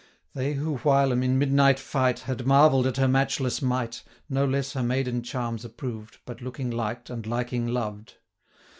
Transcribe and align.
They 0.33 0.53
who 0.55 0.77
whilom, 0.77 1.21
in 1.21 1.37
midnight 1.37 1.77
fight, 1.79 2.17
75 2.21 2.25
Had 2.39 2.47
marvell'd 2.47 2.87
at 2.87 2.97
her 2.97 3.07
matchless 3.07 3.61
might, 3.61 4.01
No 4.27 4.45
less 4.47 4.73
her 4.73 4.81
maiden 4.81 5.21
charms 5.21 5.63
approved, 5.63 6.17
But 6.25 6.41
looking 6.41 6.71
liked, 6.71 7.11
and 7.11 7.23
liking 7.27 7.67
loved. 7.67 8.15